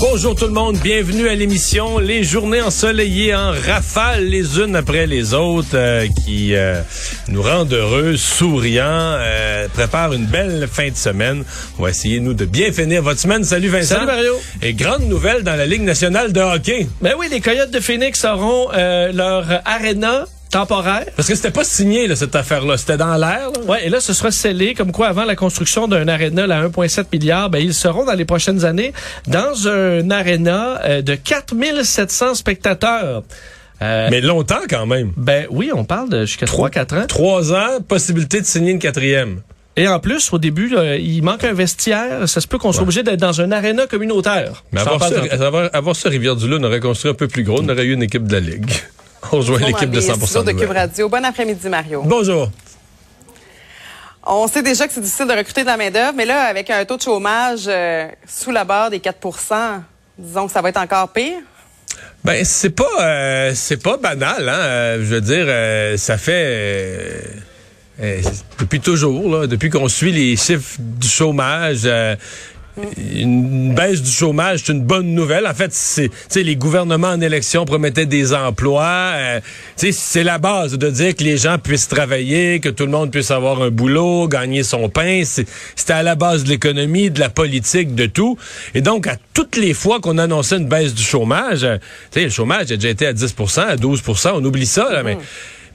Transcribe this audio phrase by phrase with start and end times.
[0.00, 5.08] Bonjour tout le monde, bienvenue à l'émission Les journées ensoleillées en rafale les unes après
[5.08, 6.80] les autres euh, qui euh,
[7.26, 11.42] nous rendent heureux, souriants, euh, préparent une belle fin de semaine.
[11.78, 13.42] On va essayer nous de bien finir votre semaine.
[13.42, 13.96] Salut Vincent.
[13.96, 14.34] Salut Mario.
[14.62, 16.86] Et grande nouvelle dans la Ligue nationale de hockey.
[17.00, 21.04] Ben oui, les Coyotes de Phoenix auront euh, leur arena temporaire.
[21.16, 23.50] Parce que c'était pas signé là, cette affaire-là, c'était dans l'air.
[23.52, 23.60] là.
[23.66, 27.04] Ouais, et là, ce sera scellé, comme quoi, avant la construction d'un aréna à 1,7
[27.12, 28.92] milliard, ben, ils seront dans les prochaines années
[29.26, 33.22] dans un aréna euh, de 4700 spectateurs.
[33.80, 35.12] Euh, Mais longtemps quand même.
[35.16, 37.06] ben oui, on parle de jusqu'à 3-4 ans.
[37.06, 39.40] Trois ans, possibilité de signer une quatrième.
[39.76, 42.28] Et en plus, au début, là, il manque un vestiaire.
[42.28, 44.64] Ça se peut qu'on soit obligé d'être dans un aréna communautaire.
[44.72, 44.90] Mais ça,
[45.72, 48.26] avoir ça Rivière-du-Loup, on aurait construit un peu plus gros, on aurait eu une équipe
[48.26, 48.68] de la Ligue.
[49.32, 50.70] On rejoint l'équipe de 100% de Cube.
[50.70, 51.08] Radio.
[51.08, 52.02] Bon après-midi, Mario.
[52.04, 52.50] Bonjour.
[54.24, 56.84] On sait déjà que c'est difficile de recruter de la main-d'œuvre, mais là, avec un
[56.84, 59.80] taux de chômage euh, sous la barre des 4%
[60.18, 61.38] disons que ça va être encore pire?
[62.24, 64.52] Ben c'est pas euh, c'est pas banal hein.
[64.52, 67.24] Euh, je veux dire euh, ça fait
[68.58, 71.88] depuis toujours là, depuis qu'on suit les chiffres du chômage.
[73.06, 75.46] Une baisse du chômage, c'est une bonne nouvelle.
[75.46, 79.12] En fait, c'est, tu sais, les gouvernements en élection promettaient des emplois.
[79.16, 79.40] euh,
[79.76, 82.90] tu sais, c'est la base de dire que les gens puissent travailler, que tout le
[82.92, 85.22] monde puisse avoir un boulot, gagner son pain.
[85.24, 85.46] C'est-
[85.76, 88.36] C'était à la base de l'économie, de la politique, de tout.
[88.74, 91.78] Et donc, à toutes les fois qu'on annonçait une baisse du chômage, euh,
[92.10, 95.02] tu sais, le chômage a déjà été à 10% à 12% on oublie ça, là,
[95.02, 95.16] mais,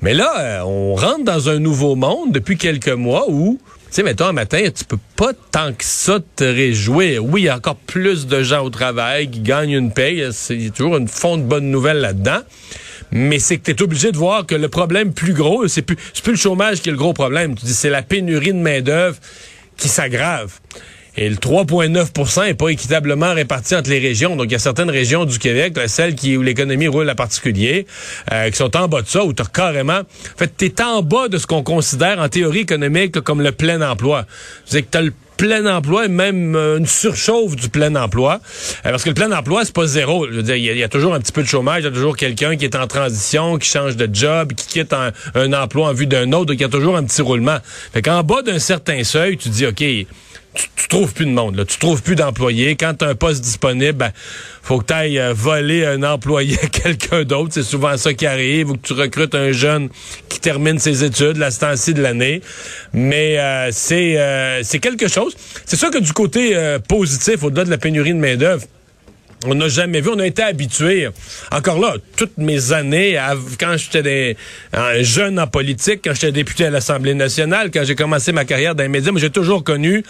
[0.02, 3.60] mais là, euh, on rentre dans un nouveau monde depuis quelques mois où
[3.94, 7.24] sais, mettons, un matin, tu peux pas tant que ça te réjouir.
[7.24, 10.28] Oui, il y a encore plus de gens au travail qui gagnent une paye.
[10.32, 12.40] C'est toujours une fond de bonne nouvelle là-dedans.
[13.12, 15.98] Mais c'est que tu es obligé de voir que le problème plus gros, c'est plus,
[16.24, 17.56] plus le chômage qui est le gros problème.
[17.56, 19.18] Tu dis, c'est la pénurie de main-d'œuvre
[19.78, 20.60] qui s'aggrave.
[21.16, 24.36] Et le 3,9% est pas équitablement réparti entre les régions.
[24.36, 27.86] Donc, il y a certaines régions du Québec, celles qui, où l'économie roule à particulier,
[28.32, 30.00] euh, qui sont en bas de ça, où tu carrément...
[30.00, 33.52] En fait, tu es en bas de ce qu'on considère en théorie économique comme le
[33.52, 34.26] plein emploi.
[34.66, 38.40] C'est que tu as le plein emploi et même euh, une surchauffe du plein emploi.
[38.86, 40.28] Euh, parce que le plein emploi, c'est pas zéro.
[40.28, 41.82] Je veux dire, il y, a- il y a toujours un petit peu de chômage,
[41.82, 44.94] il y a toujours quelqu'un qui est en transition, qui change de job, qui quitte
[44.94, 47.58] un, un emploi en vue d'un autre, donc il y a toujours un petit roulement.
[47.94, 49.84] Fait qu'en bas d'un certain seuil, tu dis, OK,
[50.56, 51.66] tu, tu trouves plus de monde, là.
[51.66, 52.76] tu trouves plus d'employés.
[52.76, 54.12] Quand tu un poste disponible, ben,
[54.62, 57.54] faut que tu ailles voler un employé à quelqu'un d'autre.
[57.54, 59.90] C'est souvent ça qui arrive, ou que tu recrutes un jeune
[60.30, 62.42] qui termine ses études, la ci de l'année.
[62.94, 65.36] Mais euh, c'est euh, c'est quelque chose.
[65.66, 68.66] C'est sûr que du côté euh, positif, au-delà de la pénurie de main-d'œuvre,
[69.46, 71.08] on n'a jamais vu, on a été habitué.
[71.52, 73.20] Encore là, toutes mes années,
[73.60, 74.38] quand j'étais
[75.02, 78.84] jeune en politique, quand j'étais député à l'Assemblée nationale, quand j'ai commencé ma carrière dans
[78.84, 80.04] les médias, j'ai toujours connu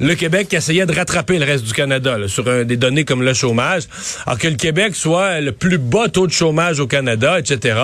[0.00, 3.22] le Québec qui essayait de rattraper le reste du Canada là, sur des données comme
[3.22, 3.84] le chômage.
[4.26, 7.78] Alors que le Québec soit le plus bas taux de chômage au Canada, etc.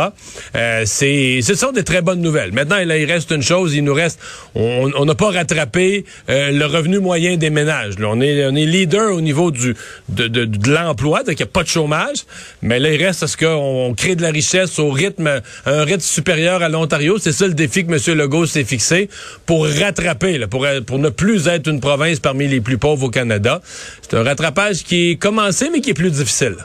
[0.54, 2.52] Euh, c'est, ce sont des très bonnes nouvelles.
[2.52, 4.20] Maintenant, il reste une chose, il nous reste,
[4.54, 7.99] on on n'a pas rattrapé euh, le revenu moyen des ménages.
[7.99, 8.08] là.
[8.10, 9.75] On est, on est leader au niveau du
[10.08, 12.24] de, de, de l'emploi, donc il n'y a pas de chômage.
[12.60, 16.00] Mais là, il reste à ce qu'on crée de la richesse au rythme, un rythme
[16.00, 17.18] supérieur à l'Ontario.
[17.18, 18.18] C'est ça le défi que M.
[18.18, 19.08] Legault s'est fixé
[19.46, 20.46] pour rattraper,
[20.86, 23.60] pour ne plus être une province parmi les plus pauvres au Canada.
[24.02, 26.56] C'est un rattrapage qui est commencé, mais qui est plus difficile.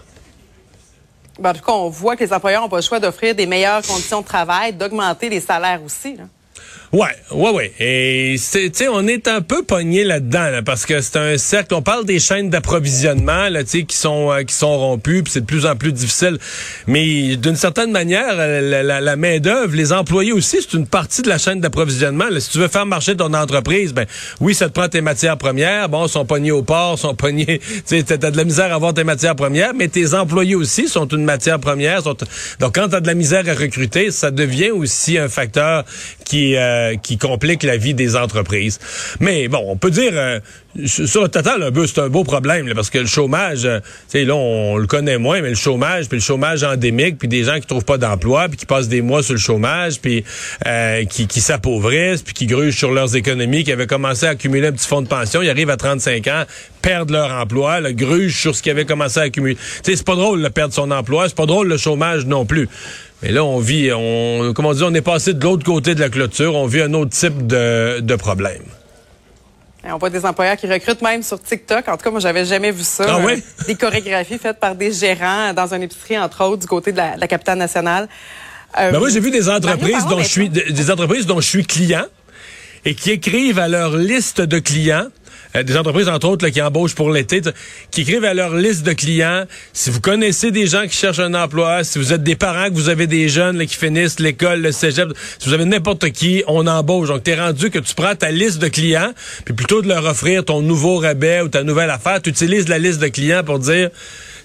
[1.39, 3.45] Ben, en tout cas, on voit que les employeurs n'ont pas le choix d'offrir des
[3.45, 6.15] meilleures conditions de travail, d'augmenter les salaires aussi.
[6.17, 6.23] là.
[6.97, 7.71] Ouais, ouais, ouais.
[7.79, 11.75] Et tu sais, on est un peu pogné là-dedans, là, parce que c'est un cercle.
[11.75, 15.31] On parle des chaînes d'approvisionnement, là, tu sais, qui sont euh, qui sont rompues, puis
[15.31, 16.39] c'est de plus en plus difficile.
[16.87, 21.29] Mais d'une certaine manière, euh, la, main d'œuvre, les employés aussi, c'est une partie de
[21.29, 22.25] la chaîne d'approvisionnement.
[22.39, 24.07] Si tu veux faire marcher ton entreprise, ben
[24.39, 25.89] oui, ça te prend tes matières premières.
[25.89, 27.61] Bon, sont pognés au port, sont pognés.
[27.87, 30.87] Tu sais, t'as de la misère à avoir tes matières premières, mais tes employés aussi
[30.87, 32.01] sont une matière première.
[32.01, 32.23] Donc,
[32.73, 35.85] quand t'as de la misère à recruter, ça devient aussi un facteur
[36.25, 38.79] qui euh, euh, qui complique la vie des entreprises.
[39.19, 40.39] Mais bon, on peut dire euh,
[40.85, 44.19] sur le total, un peu, c'est un beau problème parce que le chômage, euh, tu
[44.19, 47.43] sais, là on, le connaît moins, mais le chômage, puis le chômage endémique, puis des
[47.43, 50.23] gens qui trouvent pas d'emploi, puis qui passent des mois sur le chômage, puis
[51.09, 54.71] qui, qui s'appauvrissent, puis qui grugent sur leurs économies, qui avaient commencé à accumuler un
[54.71, 56.43] petit fonds de pension, ils arrivent à 35 ans,
[56.81, 59.55] perdent leur emploi, le grugent sur ce qu'ils avaient commencé à accumuler.
[59.55, 62.45] Tu sais, c'est pas drôle de perdre son emploi, c'est pas drôle le chômage non
[62.45, 62.69] plus.
[63.23, 66.09] Mais là, on vit, on, comment dire, on est passé de l'autre côté de la
[66.09, 68.61] clôture, on vit un autre type de, de problème.
[69.83, 71.87] on voit des employeurs qui recrutent même sur TikTok.
[71.87, 73.05] En tout cas, moi, j'avais jamais vu ça.
[73.07, 73.43] Ah oui?
[73.65, 77.27] des chorégraphies faites par des gérants dans une épicerie, entre autres, du côté de la,
[77.27, 78.07] capitale nationale.
[78.79, 81.65] Euh, ben moi, j'ai vu des entreprises dont je suis, des entreprises dont je suis
[81.65, 82.05] client
[82.85, 85.07] et qui écrivent à leur liste de clients
[85.55, 87.41] euh, des entreprises, entre autres, qui embauchent pour l'été,
[87.91, 91.33] qui écrivent à leur liste de clients, si vous connaissez des gens qui cherchent un
[91.33, 94.71] emploi, si vous êtes des parents, que vous avez des jeunes qui finissent l'école, le
[94.71, 95.09] cégep,
[95.39, 97.09] si vous avez n'importe qui, on embauche.
[97.09, 99.13] Donc, t'es rendu que tu prends ta liste de clients,
[99.45, 102.79] puis plutôt de leur offrir ton nouveau rabais ou ta nouvelle affaire, tu utilises la
[102.79, 103.89] liste de clients pour dire,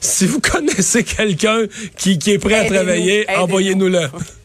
[0.01, 1.63] si vous connaissez quelqu'un
[1.97, 4.01] qui, qui est prêt à travailler, envoyez-nous-le.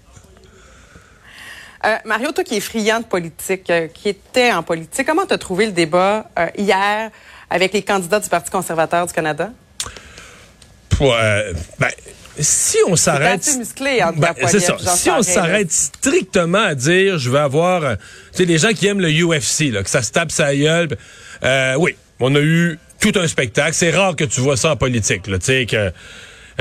[1.87, 5.33] Euh, Mario, toi qui es friand de politique, euh, qui était en politique, comment tu
[5.33, 7.11] as trouvé le débat euh, hier
[7.49, 9.51] avec les candidats du Parti conservateur du Canada?
[11.79, 11.89] ben,
[12.39, 13.41] si on s'arrête
[14.17, 14.77] ben, c'est ça.
[14.79, 17.97] Si on s'arrête strictement à dire je vais avoir tu
[18.33, 20.89] sais les gens qui aiment le UFC là que ça se tape sa gueule
[21.77, 25.27] oui, on a eu tout un spectacle, c'est rare que tu vois ça en politique
[25.27, 25.91] là, tu sais que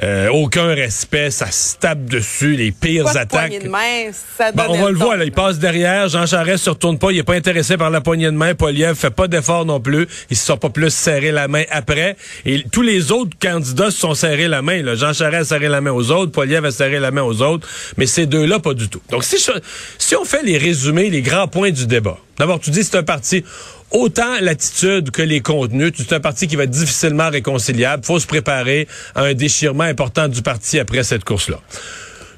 [0.03, 3.63] euh, aucun respect, ça se tape dessus, les pires attaques.
[3.63, 6.71] De main, ça ben, on va le voir, là, il passe derrière, Jean Charest se
[6.71, 9.65] retourne pas, il est pas intéressé par la poignée de main, Poliev fait pas d'effort
[9.65, 13.37] non plus, ils se sont pas plus serré la main après, et tous les autres
[13.41, 14.97] candidats se sont serrés la main, là.
[14.97, 17.67] Jean Charest a serré la main aux autres, Poliev a serré la main aux autres,
[17.97, 19.01] mais ces deux-là, pas du tout.
[19.11, 19.39] Donc, si,
[19.99, 23.03] si on fait les résumés, les grands points du débat, d'abord, tu dis c'est un
[23.03, 23.45] parti,
[23.91, 25.93] autant l'attitude que les contenus.
[25.97, 28.05] C'est un parti qui va être difficilement réconciliable.
[28.05, 31.61] faut se préparer à un déchirement important du parti après cette course-là.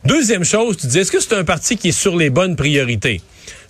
[0.05, 3.21] Deuxième chose, tu dis, est-ce que c'est un parti qui est sur les bonnes priorités?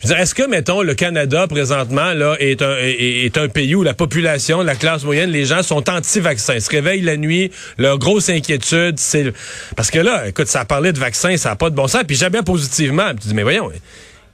[0.04, 4.62] est-ce que, mettons, le Canada, présentement, là, est un, est, un pays où la population,
[4.62, 9.32] la classe moyenne, les gens sont anti-vaccins, se réveillent la nuit, leur grosse inquiétude, c'est...
[9.74, 12.04] Parce que là, écoute, ça a parlé de vaccins, ça n'a pas de bon sens,
[12.06, 13.10] puis jamais positivement.
[13.20, 13.70] tu dis, mais voyons,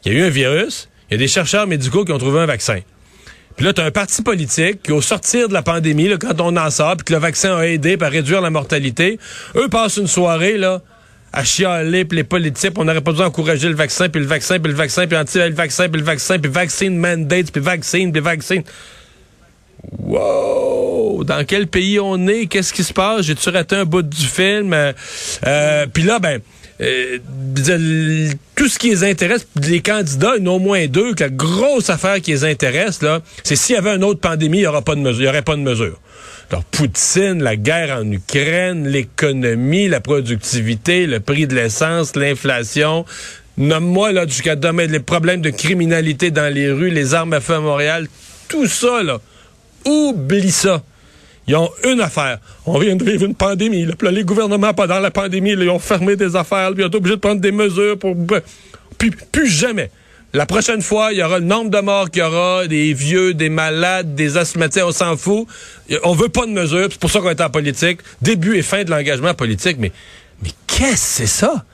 [0.04, 2.40] il y a eu un virus, il y a des chercheurs médicaux qui ont trouvé
[2.40, 2.80] un vaccin.
[3.56, 6.70] Puis là, tu un parti politique qui, au sortir de la pandémie, quand on en
[6.70, 9.18] sort, puis que le vaccin a aidé à réduire la mortalité,
[9.54, 10.82] eux passent une soirée là
[11.32, 14.60] à chialer, puis les politiques, on n'aurait pas besoin d'encourager le vaccin, puis le vaccin,
[14.60, 18.12] puis le vaccin, puis anti le vaccin, puis le vaccin, puis vaccine mandate, puis vaccine,
[18.12, 18.62] puis vaccine.
[19.98, 21.24] Wow!
[21.24, 22.46] Dans quel pays on est?
[22.46, 23.22] Qu'est-ce qui se passe?
[23.22, 24.72] J'ai-tu raté un bout du film?
[24.72, 24.92] Euh,
[25.46, 26.40] euh puis là, ben,
[26.80, 27.18] euh,
[28.56, 32.20] tout ce qui les intéresse, les candidats, il au moins deux, que la grosse affaire
[32.20, 34.94] qui les intéresse, là, c'est s'il y avait une autre pandémie, il n'y aurait pas
[34.94, 36.00] de mesure.
[36.50, 43.04] Alors, Poutine, la guerre en Ukraine, l'économie, la productivité, le prix de l'essence, l'inflation.
[43.56, 47.54] Nomme-moi, là, jusqu'à demain, les problèmes de criminalité dans les rues, les armes à feu
[47.54, 48.08] à Montréal,
[48.48, 49.20] tout ça, là.
[49.86, 50.82] Oublie ça.
[51.46, 52.38] Ils ont une affaire.
[52.64, 53.86] On vient de vivre une pandémie.
[54.10, 56.72] Les gouvernements, pas dans la pandémie, ils ont fermé des affaires.
[56.72, 58.16] Puis ils ont obligé de prendre des mesures pour...
[58.98, 59.90] Puis, plus jamais.
[60.32, 63.34] La prochaine fois, il y aura le nombre de morts qu'il y aura, des vieux,
[63.34, 65.46] des malades, des asthmatiques, on s'en fout.
[66.02, 68.00] On veut pas de mesures, c'est pour ça qu'on est en politique.
[68.20, 69.76] Début et fin de l'engagement politique.
[69.78, 69.92] Mais,
[70.42, 71.64] mais qu'est-ce que c'est ça?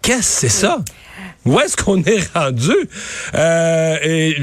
[0.00, 0.78] Qu'est-ce que c'est ça?
[1.46, 2.74] Où est-ce qu'on est rendu?
[3.34, 4.36] Euh, et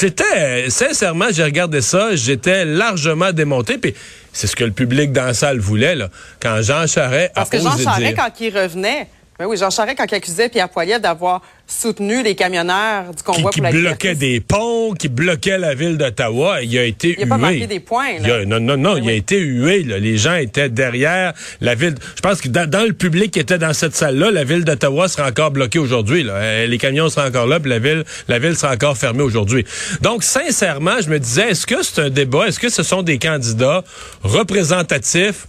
[0.00, 3.78] j'étais, sincèrement, j'ai regardé ça, j'étais largement démonté.
[3.78, 3.94] Puis
[4.32, 6.08] c'est ce que le public dans la salle voulait, là.
[6.40, 10.06] Quand Jean Charest Parce que Jean Charest, quand il revenait, ben oui, Jean Charest, quand
[10.10, 14.94] il accusait Pierre Poilievre d'avoir soutenu les camionneurs du convoi qui, qui bloquait des ponts,
[14.94, 17.16] qui bloquait la ville d'Ottawa, il a été hué.
[17.18, 18.18] Il a pas marqué des points.
[18.18, 18.44] Là.
[18.44, 19.84] non, non, non, ben il a été hué.
[19.84, 20.00] Là.
[20.00, 21.94] Les gens étaient derrière la ville.
[22.16, 25.28] Je pense que dans, le public qui était dans cette salle-là, la ville d'Ottawa sera
[25.28, 26.26] encore bloquée aujourd'hui.
[26.28, 29.64] Euh, les camions seront encore là, puis la ville, la ville sera encore fermée aujourd'hui.
[30.00, 32.48] Donc, sincèrement, je me disais, est-ce que c'est un débat?
[32.48, 33.84] Est-ce que ce sont des candidats
[34.24, 35.46] représentatifs?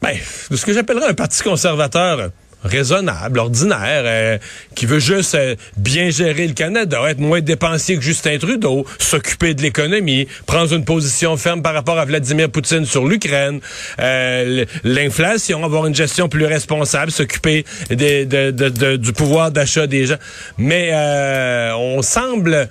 [0.00, 0.16] Ben,
[0.50, 2.32] de ce que j'appellerais un parti conservateur
[2.64, 4.38] raisonnable, ordinaire, euh,
[4.74, 9.54] qui veut juste euh, bien gérer le Canada, être moins dépensier que Justin Trudeau, s'occuper
[9.54, 13.60] de l'économie, prendre une position ferme par rapport à Vladimir Poutine sur l'Ukraine,
[14.00, 20.06] euh, l'inflation, avoir une gestion plus responsable, s'occuper de- de- de- du pouvoir d'achat des
[20.06, 20.16] gens.
[20.58, 22.68] Mais euh, on semble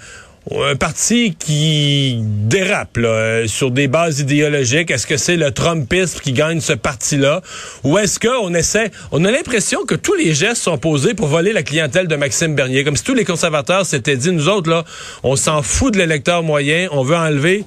[0.49, 4.89] un parti qui dérape euh, sur des bases idéologiques.
[4.89, 7.41] Est-ce que c'est le Trumpisme qui gagne ce parti-là?
[7.83, 8.91] Ou est-ce qu'on essaie...
[9.11, 12.55] On a l'impression que tous les gestes sont posés pour voler la clientèle de Maxime
[12.55, 12.83] Bernier.
[12.83, 14.83] Comme si tous les conservateurs s'étaient dit, nous autres, là,
[15.23, 17.63] on s'en fout de l'électeur moyen, on veut enlever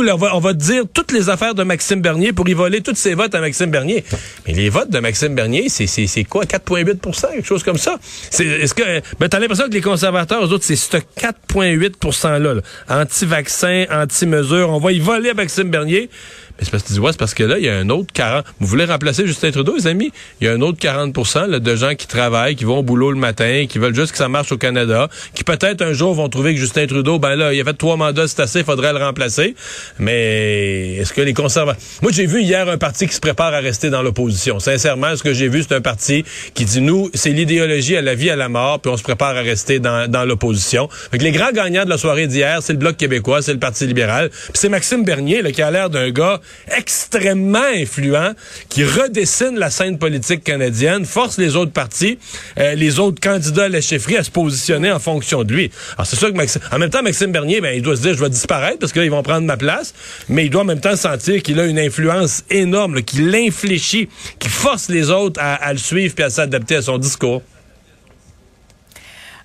[0.00, 3.34] on va- dire toutes les affaires de Maxime Bernier pour y voler tous ses votes
[3.34, 4.04] à Maxime Bernier.
[4.46, 7.98] Mais les votes de Maxime Bernier, c'est c'est c'est quoi 4,8% quelque chose comme ça?
[8.30, 8.82] C'est est-ce que
[9.18, 12.60] ben t'as l'impression que les conservateurs eux autres c'est ce 4,8 là, là.
[12.88, 16.10] anti-vaccin, anti-mesure, on va y voler à Maxime Bernier.
[16.58, 18.12] C'est parce que tu dis, ouais, c'est parce que là, il y a un autre
[18.12, 18.44] 40.
[18.60, 20.12] Vous voulez remplacer Justin Trudeau, les amis?
[20.40, 21.16] Il y a un autre 40
[21.48, 24.18] là, de gens qui travaillent, qui vont au boulot le matin, qui veulent juste que
[24.18, 27.52] ça marche au Canada, qui peut-être un jour vont trouver que Justin Trudeau, ben là,
[27.52, 29.54] il a fait trois mandats, c'est assez, faudrait le remplacer.
[29.98, 31.82] Mais est-ce que les conservateurs...
[32.02, 34.60] Moi, j'ai vu hier un parti qui se prépare à rester dans l'opposition.
[34.60, 38.14] Sincèrement, ce que j'ai vu, c'est un parti qui dit, nous, c'est l'idéologie à la
[38.14, 40.88] vie, à la mort, puis on se prépare à rester dans, dans l'opposition.
[41.10, 43.86] Que les grands gagnants de la soirée d'hier, c'est le Bloc québécois, c'est le Parti
[43.86, 46.40] libéral, puis c'est Maxime Bernier, qui a l'air d'un gars
[46.76, 48.32] extrêmement influent,
[48.68, 52.18] qui redessine la scène politique canadienne, force les autres partis,
[52.58, 55.70] euh, les autres candidats à la chefferie à se positionner en fonction de lui.
[55.94, 58.14] Alors c'est sûr que Maxime, en même temps, Maxime Bernier, ben, il doit se dire,
[58.14, 59.94] je vais disparaître parce que là, ils vont prendre ma place,
[60.28, 64.08] mais il doit en même temps sentir qu'il a une influence énorme, là, qui l'infléchit,
[64.38, 67.42] qui force les autres à, à le suivre puis à s'adapter à son discours.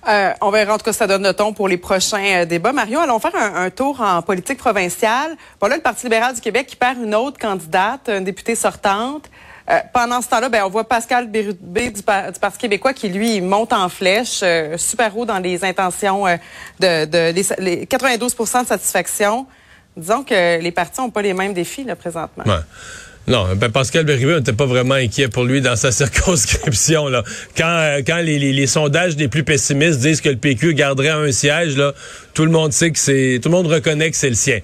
[0.08, 2.72] Euh, on verra en tout cas ça donne le ton pour les prochains euh, débats.
[2.72, 5.36] Mario, allons faire un, tour en politique provinciale.
[5.60, 9.28] Bon là, le Parti libéral du Québec qui perd une autre candidate, une députée sortante.
[9.68, 13.10] Euh, pendant ce temps-là, ben, on voit Pascal Bérubé du, Par- du Parti québécois qui,
[13.10, 16.24] lui, monte en flèche, euh, super haut dans les intentions
[16.80, 19.46] de, de les, les 92% de satisfaction.
[19.98, 22.44] Disons que les partis n'ont pas les mêmes défis là, présentement.
[22.46, 22.60] Ouais.
[23.26, 25.92] Non, ben Pascal Bérubé, on n'était pas vraiment inquiet pour lui dans sa
[26.38, 27.08] circonscription.
[27.08, 27.22] Là.
[27.58, 31.10] Quand, euh, quand les, les- les sondages les plus pessimistes disent que le PQ garderait
[31.10, 31.92] un siège, là,
[32.32, 33.38] tout le monde sait que c'est.
[33.42, 34.60] Tout le monde reconnaît que c'est le sien.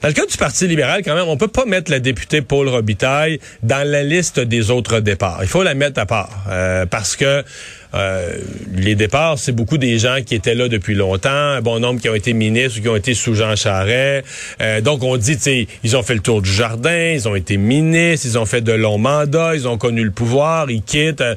[0.00, 2.68] Dans le cas du Parti libéral, quand même, on peut pas mettre la députée Paul
[2.68, 5.40] Robitaille dans la liste des autres départs.
[5.42, 6.30] Il faut la mettre à part.
[6.48, 7.44] euh, parce que
[7.94, 8.36] euh,
[8.74, 12.08] les départs, c'est beaucoup des gens qui étaient là depuis longtemps, un bon nombre qui
[12.08, 14.26] ont été ministres ou qui ont été sous Jean Charest.
[14.60, 17.56] Euh, donc, on dit, tu ils ont fait le tour du jardin, ils ont été
[17.56, 21.20] ministres, ils ont fait de longs mandats, ils ont connu le pouvoir, ils quittent.
[21.20, 21.34] Euh,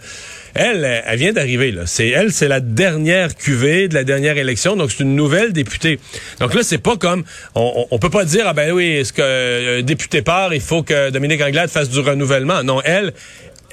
[0.56, 1.72] Elle, elle vient d'arriver.
[1.72, 1.84] là.
[1.86, 6.00] C'est elle, c'est la dernière cuvée de la dernière élection, donc c'est une nouvelle députée.
[6.40, 7.24] Donc là, c'est pas comme
[7.56, 10.82] on, on, peut pas dire ah ben oui, est-ce que euh, député part, il faut
[10.82, 12.64] que Dominique Anglade fasse du renouvellement.
[12.64, 13.14] Non, elle,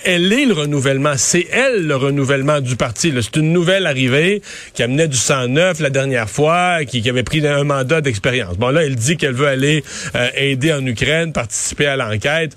[0.04, 1.14] elle est le renouvellement.
[1.16, 3.12] C'est elle le renouvellement du parti.
[3.20, 4.42] C'est une nouvelle arrivée
[4.74, 8.56] qui amenait du sang neuf la dernière fois, qui, avait pris un mandat d'expérience.
[8.56, 9.82] Bon là, elle dit qu'elle veut aller
[10.14, 12.56] euh, aider en Ukraine, participer à l'enquête.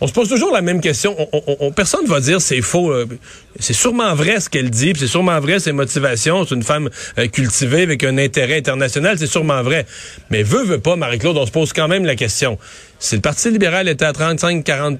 [0.00, 1.14] On se pose toujours la même question.
[1.16, 2.90] On, on- on- personne va dire c'est faux.
[2.92, 3.06] euh,
[3.60, 6.44] C'est sûrement vrai ce qu'elle dit, c'est sûrement vrai ses motivations.
[6.44, 9.86] C'est une femme euh, cultivée avec un intérêt international, c'est sûrement vrai.
[10.30, 12.58] Mais veut, veut pas, Marie-Claude, on se pose quand même la question.
[12.98, 14.96] Si le Parti libéral était à 35-40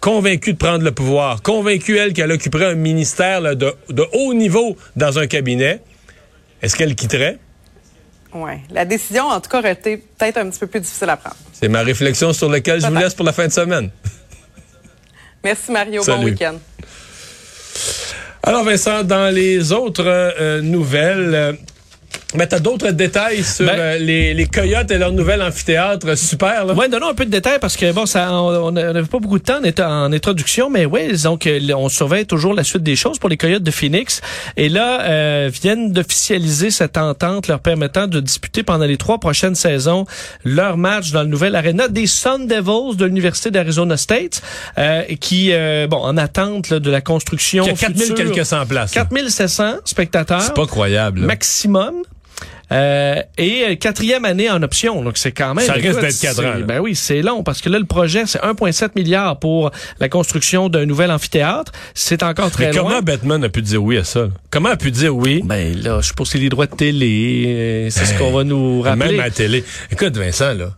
[0.00, 4.34] convaincu de prendre le pouvoir, convaincu, elle, qu'elle occuperait un ministère là, de, de haut
[4.34, 5.80] niveau dans un cabinet,
[6.62, 7.38] est-ce qu'elle quitterait?
[8.34, 8.60] Ouais.
[8.70, 11.36] La décision, en tout cas, aurait été peut-être un petit peu plus difficile à prendre.
[11.52, 13.90] C'est ma réflexion sur laquelle je vous laisse pour la fin de semaine.
[15.44, 16.02] Merci, Mario.
[16.02, 16.24] Bon Salut.
[16.32, 16.56] week-end.
[18.42, 21.52] Alors Vincent, dans les autres euh, nouvelles, euh,
[22.34, 26.66] ben, t'as d'autres détails sur Ben- euh, les, les coyotes et leur nouvel amphithéâtre super
[26.66, 26.74] là.
[26.74, 29.44] Ouais, donnons un peu de détails parce que bon, ça, on n'avait pas beaucoup de
[29.44, 33.38] temps en, introduction, mais ouais, donc on surveille toujours la suite des choses pour les
[33.38, 34.20] Coyotes de Phoenix.
[34.56, 39.54] Et là, euh, viennent d'officialiser cette entente leur permettant de disputer pendant les trois prochaines
[39.54, 40.04] saisons
[40.44, 44.42] leur match dans le nouvel aréna des Sun Devils de l'université d'Arizona State,
[44.76, 47.64] euh, qui euh, bon en attente là, de la construction.
[47.64, 48.16] Il y a 4000 future.
[48.16, 48.94] quelques cent places.
[48.94, 49.02] là.
[49.02, 50.42] 4700 spectateurs.
[50.42, 51.20] C'est pas croyable.
[51.20, 51.26] là.
[51.26, 52.02] maximum.
[52.70, 55.64] Euh, et euh, quatrième année en option, donc c'est quand même.
[55.64, 56.60] Ça risque d'être quatre ans.
[56.66, 59.70] Ben oui, c'est long parce que là le projet c'est 1,7 milliard pour
[60.00, 61.72] la construction d'un nouvel amphithéâtre.
[61.94, 63.02] C'est encore très Mais comment loin.
[63.02, 64.28] Batman a pu dire oui à ça?
[64.50, 65.40] Comment a pu dire oui?
[65.44, 68.44] Ben là, je suppose que c'est les droits de télé, euh, c'est ce qu'on va
[68.44, 69.12] nous rappeler.
[69.12, 69.64] Même à la télé.
[69.90, 70.70] Écoute, Vincent, là.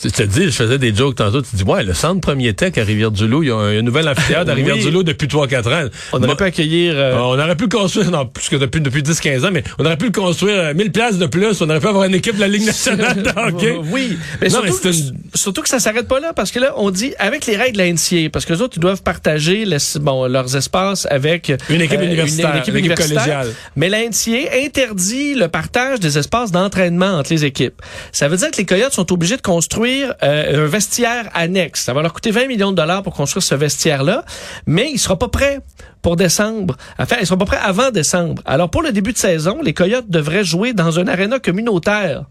[0.00, 2.76] Tu te dis, je faisais des jokes tantôt, tu dis, ouais, le centre premier tech
[2.76, 4.54] à Rivière-du-Loup, il y a un, nouvel amphithéâtre à.
[4.54, 5.88] Rivière-du-Loup depuis 3-4 ans.
[6.12, 6.92] On aurait pu accueillir...
[6.96, 9.64] euh, Euh, on aurait pu le construire, non, plus que depuis, depuis 10-15 ans, mais
[9.78, 12.14] on aurait pu le construire euh, 1000 places de plus, on aurait pu avoir une
[12.14, 13.74] équipe de la Ligue nationale de hockey.
[13.90, 16.74] Oui, mais, Non, surtout, mais une- surtout que ça s'arrête pas là parce que là
[16.76, 19.64] on dit avec les règles de la NCA parce que les autres ils doivent partager
[19.64, 23.14] les- bon, leurs espaces avec euh, Une équipe universitaire, une équipe universitaire.
[23.22, 23.48] collégiale.
[23.76, 27.80] Mais la NCA interdit le partage des espaces d'entraînement entre les équipes.
[28.12, 29.85] Ça veut dire que les Coyotes sont obligés de construire
[30.22, 31.84] euh, un vestiaire annexe.
[31.84, 34.24] Ça va leur coûter 20 millions de dollars pour construire ce vestiaire-là,
[34.66, 35.60] mais il sera pas prêt
[36.02, 36.76] pour décembre.
[36.98, 38.42] Enfin, ils seront pas prêts avant décembre.
[38.44, 42.24] Alors pour le début de saison, les Coyotes devraient jouer dans un aréna communautaire.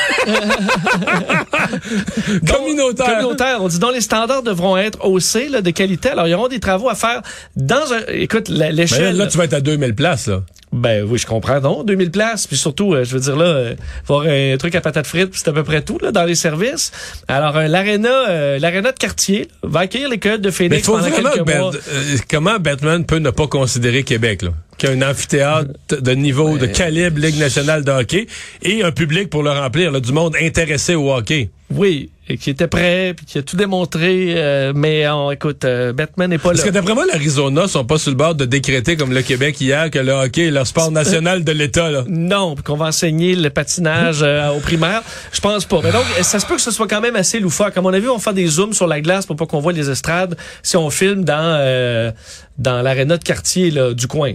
[2.47, 3.05] Communautaire.
[3.07, 3.57] communautaire.
[3.61, 6.09] On dit dont les standards devront être haussés là, de qualité.
[6.09, 7.23] Alors, il y aura des travaux à faire
[7.55, 8.01] dans un...
[8.09, 9.17] Écoute, Mais là, l'échelle...
[9.17, 10.41] là, tu vas être à 2000 places, là.
[10.71, 11.59] Ben oui, je comprends.
[11.59, 12.45] Non, 2000 places.
[12.45, 15.47] Puis surtout, euh, je veux dire là, euh, voir un truc à patates frites, c'est
[15.47, 16.91] à peu près tout là dans les services.
[17.27, 20.85] Alors, euh, l'aréna, euh, l'aréna de quartier là, va accueillir les Coyotes de Mais Phoenix
[20.85, 21.71] faut pendant vraiment quelques que mois.
[21.71, 24.49] Bat- euh, comment Batman peut ne pas considérer Québec, là?
[24.79, 28.27] Qu'il y a un amphithéâtre de niveau, de calibre Ligue nationale de hockey
[28.63, 31.49] et un public pour le remplir, là, du monde intéressé au hockey.
[31.71, 34.33] Oui, et qui était prêt, puis qui a tout démontré.
[34.37, 36.65] euh, mais on, écoute, euh, Batman n'est pas Parce là.
[36.65, 39.91] que d'après moi, l'Arizona sont pas sur le bord de décréter comme le Québec hier
[39.91, 42.05] que le hockey est leur sport national de l'État, là.
[42.07, 45.03] Non, puis qu'on va enseigner le patinage euh, au primaire.
[45.31, 45.81] Je pense pas.
[45.83, 47.73] Mais donc, ça se peut que ce soit quand même assez loufoque.
[47.73, 49.73] Comme on a vu, on fait des zooms sur la glace pour pas qu'on voit
[49.73, 52.11] les estrades si on filme dans euh,
[52.57, 54.33] dans l'aréna de quartier là, du coin.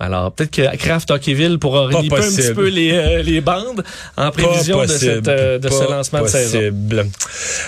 [0.00, 2.54] Alors, peut-être que Kraft Hockeyville pourra Pas reliper un petit possible.
[2.54, 3.84] peu les, euh, les bandes
[4.16, 6.58] en prévision de, cette, euh, de ce lancement de saison.
[6.58, 7.06] possible.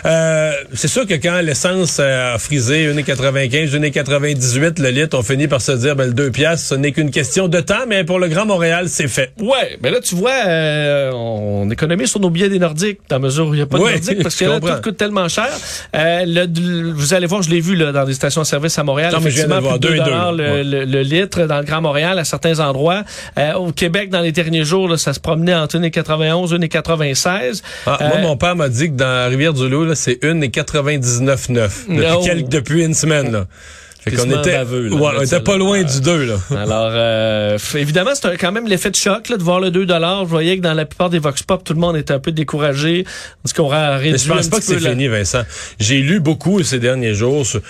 [0.04, 5.61] Euh, c'est sûr que quand l'essence a frisé 1,95, 1,98 le litre, on finit par
[5.61, 8.28] se dire, ben, le 2 piastres, ce n'est qu'une question de temps, mais pour le
[8.28, 9.33] Grand Montréal, c'est fait.
[9.40, 13.21] Ouais, mais là, tu vois, euh, on économise sur nos billets des Nordiques, dans la
[13.21, 14.76] mesure où il n'y a pas de Oui, Nordiques, parce que là, comprends.
[14.76, 15.49] tout coûte tellement cher.
[15.95, 19.12] Euh, le- vous allez voir, je l'ai vu là, dans des stations-service à Montréal.
[19.12, 20.64] Non, mais je viens de effectivement, voir, plus de le, ouais.
[20.64, 23.04] le- le litre dans le Grand Montréal, à certains endroits.
[23.38, 27.62] Euh, au Québec, dans les derniers jours, là, ça se promenait entre 1,91 1,96.
[27.87, 32.20] Ah, Euh, Moi, mon père m'a dit que dans la Rivière-du-Loup, c'est 1,99,9 depuis, No.
[32.23, 33.32] quelques- depuis une semaine.
[33.32, 33.46] Là.
[34.00, 36.26] Fait qu'on était, baveux, là, ouais, on était pas loin du 2.
[36.26, 36.35] Là.
[36.56, 40.25] Alors, euh, évidemment, c'est quand même l'effet de choc là, de voir le 2 Je
[40.26, 43.00] voyais que dans la plupart des Vox Pop, tout le monde était un peu découragé.
[43.44, 45.42] Est-ce qu'on aura réduit Mais je pense un pas que c'est la- fini, Vincent.
[45.80, 47.44] J'ai lu beaucoup ces derniers jours.
[47.44, 47.61] sur-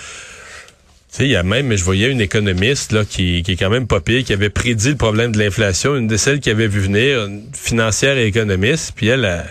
[1.17, 3.71] Tu sais, il y a même, je voyais une économiste là qui, qui est quand
[3.71, 6.67] même pas pire, qui avait prédit le problème de l'inflation, une de celles qui avait
[6.67, 9.45] vu venir, une financière et économiste, puis elle, a-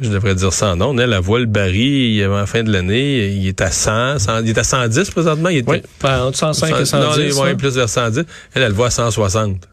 [0.00, 3.28] je devrais dire ça en nom, elle, elle voit le baril en fin de l'année,
[3.28, 6.78] il est à 100, 100 il est à 110 présentement, il était Oui, entre 105
[6.78, 7.34] et 110.
[7.36, 8.18] non, ouais, plus vers 110.
[8.54, 9.66] Elle, elle le voit à 160.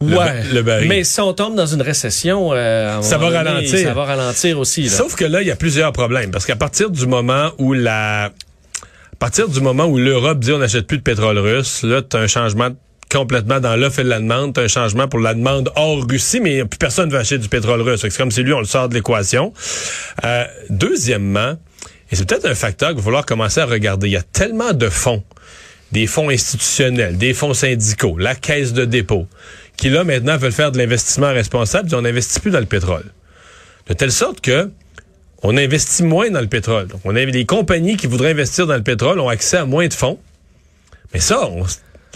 [0.00, 0.88] Le Ouais, le baril.
[0.88, 3.78] Mais si on tombe dans une récession, euh, Ça va donné, ralentir.
[3.80, 4.84] Ça va ralentir aussi.
[4.84, 4.88] Là.
[4.88, 6.30] Sauf que là, il y a plusieurs problèmes.
[6.30, 8.30] Parce qu'à partir du moment où la.
[9.20, 12.20] Partir du moment où l'Europe dit on n'achète plus de pétrole russe, là, tu as
[12.20, 12.70] un changement
[13.10, 14.54] complètement dans l'offre et la demande.
[14.54, 17.50] Tu un changement pour la demande hors Russie, mais plus personne ne veut acheter du
[17.50, 18.00] pétrole russe.
[18.00, 19.52] C'est comme si lui, on le sort de l'équation.
[20.24, 21.58] Euh, deuxièmement,
[22.10, 24.72] et c'est peut-être un facteur qu'il va falloir commencer à regarder, il y a tellement
[24.72, 25.22] de fonds,
[25.92, 29.26] des fonds institutionnels, des fonds syndicaux, la caisse de dépôt,
[29.76, 33.04] qui là maintenant veulent faire de l'investissement responsable, puis on n'investit plus dans le pétrole.
[33.86, 34.70] De telle sorte que
[35.42, 36.86] on investit moins dans le pétrole.
[36.88, 39.86] Donc, on a les compagnies qui voudraient investir dans le pétrole ont accès à moins
[39.88, 40.18] de fonds.
[41.14, 41.64] Mais ça, on,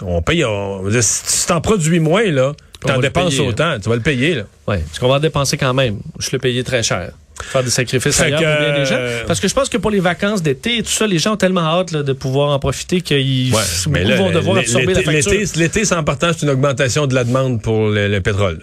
[0.03, 0.45] on paye.
[0.45, 4.35] on- si tu t'en produis moins, là, t'en dépenses payer, autant, tu vas le payer,
[4.35, 4.43] là.
[4.67, 5.99] Ouais, parce qu'on va en dépenser quand même.
[6.19, 7.11] Je le payais très cher.
[7.43, 8.95] Faire des sacrifices ailleurs que, pour bien des gens.
[8.97, 11.33] euh, Parce que je pense que pour les vacances d'été et tout ça, les gens
[11.33, 15.31] ont tellement hâte là, de pouvoir en profiter qu'ils Ouais, vont devoir absorber la facture.
[15.33, 18.61] L'été, l'été, c'est en partant, c'est une augmentation de la demande pour le, le pétrole.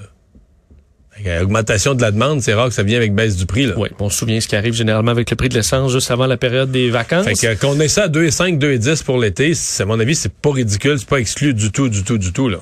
[1.22, 3.66] Que, Augmentation de la demande, c'est rare que ça vienne avec baisse du prix.
[3.66, 3.74] Là.
[3.76, 6.26] Oui, on se souvient ce qui arrive généralement avec le prix de l'essence juste avant
[6.26, 7.26] la période des vacances.
[7.26, 10.52] Fait que qu'on ait ça à 2,5, 2,10 pour l'été, à mon avis, c'est pas
[10.52, 12.48] ridicule, c'est pas exclu du tout, du tout, du tout.
[12.48, 12.58] Là.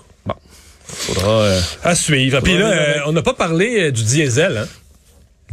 [0.84, 2.40] faudra, euh, À suivre.
[2.40, 4.58] Puis là, euh, on n'a pas parlé euh, du diesel.
[4.58, 4.68] Hein?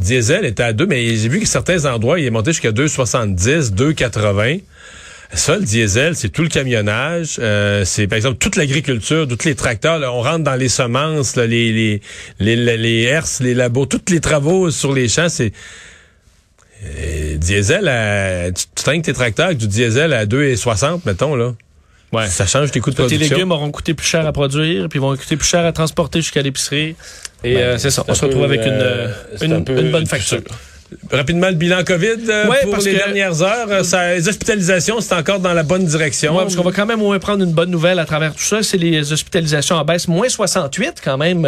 [0.00, 3.74] Diesel était à 2, mais j'ai vu que certains endroits, il est monté jusqu'à 2,70,
[3.74, 4.60] 2,80.
[5.34, 7.36] Ça, le diesel, c'est tout le camionnage.
[7.38, 9.98] euh, c'est, par exemple, toute l'agriculture, tous les tracteurs.
[9.98, 14.10] là, on rentre dans les semences, là, les, les, les, les, herses, les labos, tous
[14.10, 15.28] les travaux sur les champs.
[15.28, 15.52] C'est
[16.84, 21.36] euh, diesel, à, tu, tu tes tracteurs avec du diesel à 2,60, mettons.
[21.36, 21.52] là.
[22.12, 22.26] ouais.
[22.28, 23.36] Ça change tes coûts de Tes production.
[23.36, 26.40] légumes auront coûté plus cher à produire, puis vont coûter plus cher à transporter jusqu'à
[26.42, 26.96] l'épicerie.
[27.44, 30.40] Et euh, c'est ça, on se retrouve avec une, un une bonne facture.
[31.10, 33.68] Rapidement, le bilan COVID euh, Ouais, pour parce les que- dernières heures.
[33.70, 36.34] Euh, ça- les hospitalisations, c'est encore dans la bonne direction.
[36.34, 38.42] Ouais, parce qu'on va quand même au moins prendre une bonne nouvelle à travers tout
[38.42, 38.62] ça.
[38.62, 40.08] C'est les hospitalisations en baisse.
[40.08, 41.42] Moins 68 quand même.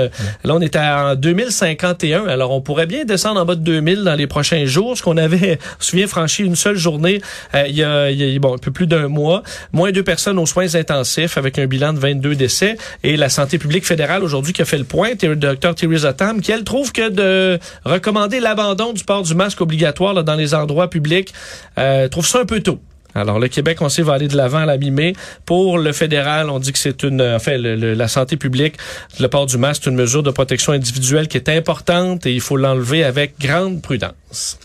[0.44, 2.26] Là, on est à en 2051.
[2.26, 4.96] Alors, on pourrait bien descendre en bas de 2000 dans les prochains jours.
[4.96, 7.20] Ce qu'on avait, on se souvient, franchi une seule journée
[7.54, 9.42] euh, il, y a, il y a, bon, un peu plus d'un mois.
[9.72, 12.76] Moins deux personnes aux soins intensifs avec un bilan de 22 décès.
[13.04, 16.40] Et la santé publique fédérale aujourd'hui qui a fait le point, le docteur Theresa Tam,
[16.40, 20.54] qui elle trouve que de recommander l'abandon du port du masque obligatoire là, dans les
[20.54, 21.32] endroits publics,
[21.78, 22.80] euh, trouve ça un peu tôt.
[23.12, 25.14] Alors, le Québec, on sait, va aller de l'avant à la mi-mai.
[25.44, 28.76] Pour le fédéral, on dit que c'est une, euh, enfin, le- le- la santé publique,
[29.18, 32.40] le port du masque, c'est une mesure de protection individuelle qui est importante et il
[32.40, 34.58] faut l'enlever avec grande prudence.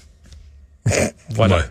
[1.32, 1.56] Voilà.
[1.58, 1.64] Ouais.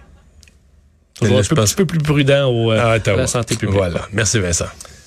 [1.21, 3.55] Toujours un je peu- pense- petit peu plus prudent au, euh, Ah, à la santé
[3.55, 3.77] publique.
[3.77, 4.01] Voilà.
[4.13, 4.67] Merci, Vincent.